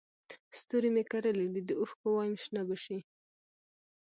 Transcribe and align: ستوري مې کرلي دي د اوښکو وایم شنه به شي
ستوري 0.59 0.89
مې 0.95 1.03
کرلي 1.11 1.47
دي 1.53 1.61
د 1.65 1.71
اوښکو 1.79 2.07
وایم 2.13 2.35
شنه 2.43 2.61
به 2.67 2.77
شي 2.83 2.99